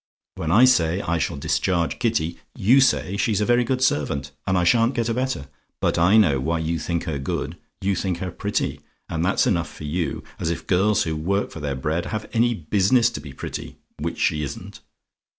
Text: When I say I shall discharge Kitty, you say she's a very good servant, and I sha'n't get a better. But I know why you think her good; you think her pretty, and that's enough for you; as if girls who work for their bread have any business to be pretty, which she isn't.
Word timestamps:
When 0.33 0.49
I 0.49 0.65
say 0.65 1.01
I 1.01 1.19
shall 1.19 1.37
discharge 1.37 1.99
Kitty, 1.99 2.39
you 2.55 2.81
say 2.81 3.17
she's 3.17 3.39
a 3.39 3.45
very 3.45 3.63
good 3.63 3.83
servant, 3.83 4.31
and 4.47 4.57
I 4.57 4.63
sha'n't 4.63 4.95
get 4.95 5.09
a 5.09 5.13
better. 5.13 5.47
But 5.79 5.99
I 5.99 6.17
know 6.17 6.39
why 6.39 6.57
you 6.57 6.79
think 6.79 7.03
her 7.03 7.19
good; 7.19 7.55
you 7.81 7.95
think 7.95 8.17
her 8.17 8.31
pretty, 8.31 8.81
and 9.09 9.23
that's 9.23 9.45
enough 9.45 9.71
for 9.71 9.83
you; 9.83 10.23
as 10.39 10.49
if 10.49 10.65
girls 10.65 11.03
who 11.03 11.15
work 11.15 11.51
for 11.51 11.59
their 11.59 11.75
bread 11.75 12.07
have 12.07 12.27
any 12.33 12.55
business 12.55 13.11
to 13.11 13.19
be 13.21 13.31
pretty, 13.31 13.77
which 13.99 14.17
she 14.17 14.41
isn't. 14.41 14.79